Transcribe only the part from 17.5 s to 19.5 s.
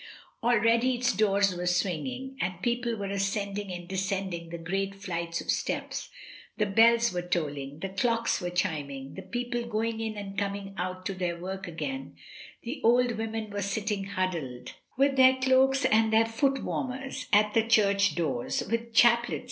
the church doors, with chaplets AT A WINDOW.